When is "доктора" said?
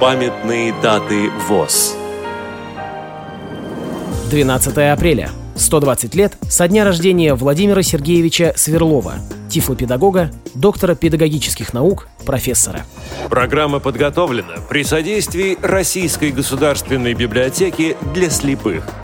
10.54-10.94